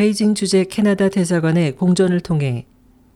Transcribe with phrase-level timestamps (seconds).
[0.00, 2.64] 베이징 주재 캐나다 대사관의 공전을 통해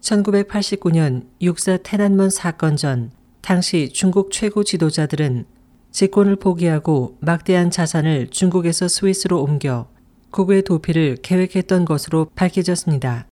[0.03, 3.11] 1989년 육사 톈안먼 사건 전
[3.41, 5.47] 당시 중국 최고 지도자들은
[5.93, 9.89] 직권을 포기하고 막대한 자산을 중국에서 스위스로 옮겨
[10.31, 13.29] 국외 도피를 계획했던 것으로 밝혀졌습니다.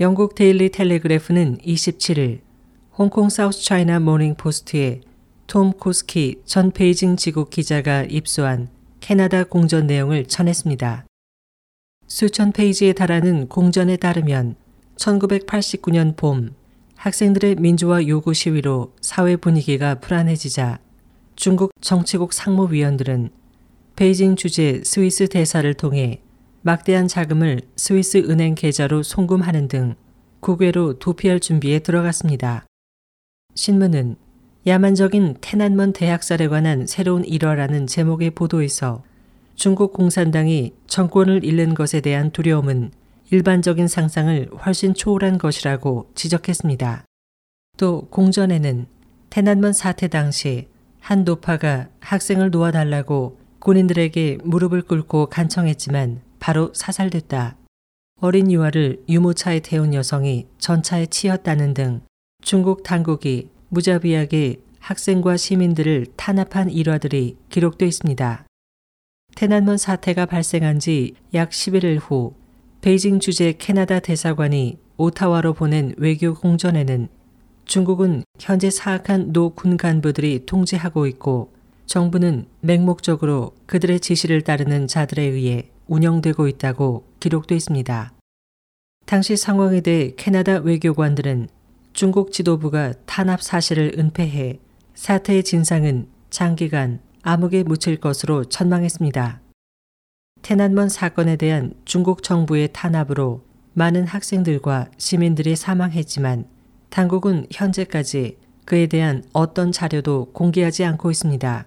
[0.00, 2.40] 영국 데일리 텔레그래프는 27일
[2.96, 5.02] 홍콩 사우스 차이나 모닝 포스트에
[5.46, 8.70] 톰 코스키 전 베이징 지국 기자가 입수한
[9.00, 11.04] 캐나다 공전 내용을 전했습니다.
[12.08, 14.56] 수천 페이지에 달하는 공전에 따르면
[14.96, 16.54] 1989년 봄
[16.96, 20.80] 학생들의 민주화 요구 시위로 사회 분위기가 불안해지자
[21.36, 23.30] 중국 정치국 상무위원들은
[23.94, 26.22] 베이징 주재 스위스 대사를 통해
[26.62, 29.94] 막대한 자금을 스위스 은행 계좌로 송금하는 등
[30.40, 32.66] 국외로 도피할 준비에 들어갔습니다.
[33.54, 34.16] 신문은
[34.66, 39.02] 야만적인 테난먼 대학살에 관한 새로운 일화라는 제목의 보도에서
[39.58, 42.92] 중국 공산당이 정권을 잃는 것에 대한 두려움은
[43.32, 47.04] 일반적인 상상을 훨씬 초월한 것이라고 지적했습니다.
[47.76, 48.86] 또 공전에는
[49.30, 50.68] 테난먼 사태 당시
[51.00, 57.56] 한 노파가 학생을 놓아달라고 군인들에게 무릎을 꿇고 간청했지만 바로 사살됐다.
[58.20, 62.02] 어린 유아를 유모차에 태운 여성이 전차에 치였다는 등
[62.42, 68.47] 중국 당국이 무자비하게 학생과 시민들을 탄압한 일화들이 기록되어 있습니다.
[69.38, 72.34] 테난먼 사태가 발생한 지 약 11일 후
[72.80, 77.06] 베이징 주재 캐나다 대사관이 오타와로 보낸 외교 공전에는
[77.64, 81.52] 중국은 현재 사악한 노군 간부들이 통제하고 있고
[81.86, 88.12] 정부는 맹목적으로 그들의 지시를 따르는 자들에 의해 운영되고 있다고 기록되어 있습니다.
[89.06, 91.48] 당시 상황에 대해 캐나다 외교관들은
[91.92, 94.58] 중국 지도부가 탄압 사실을 은폐해
[94.94, 99.40] 사태의 진상은 장기간 암흑에 묻힐 것으로 전망했습니다.
[100.42, 106.46] 테난먼 사건에 대한 중국 정부의 탄압으로 많은 학생들과 시민들이 사망했지만
[106.90, 111.66] 당국은 현재까지 그에 대한 어떤 자료도 공개하지 않고 있습니다.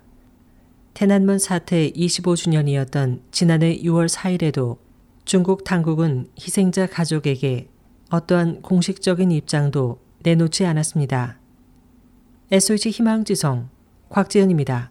[0.94, 4.78] 테난먼 사태 25주년이었던 지난해 6월 4일에도
[5.26, 7.70] 중국 당국은 희생자 가족에게
[8.10, 11.40] 어떠한 공식적인 입장도 내놓지 않았습니다.
[12.52, 13.70] SOG 희망지성
[14.10, 14.91] 곽지연입니다.